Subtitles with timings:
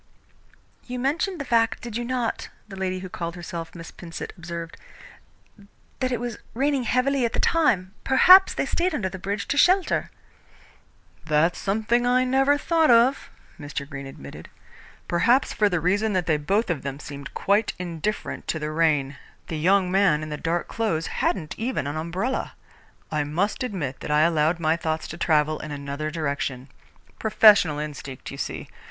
[0.87, 4.75] "You mentioned the fact, did you not," the lady who called herself Miss Pinsent observed,
[5.99, 7.93] "that it was raining heavily at the time?
[8.03, 10.09] Perhaps they stayed under the bridge to shelter."
[11.23, 13.29] "That's something I never thought of,"
[13.59, 13.87] Mr.
[13.87, 14.49] Greene admitted,
[15.07, 19.17] "perhaps for the reason that they both of them seemed quite indifferent to the rain.
[19.49, 22.53] The young man in the dark clothes hadn't even an umbrella.
[23.11, 26.69] I must admit that I allowed my thoughts to travel in another direction.
[27.19, 28.67] Professional instinct, you see.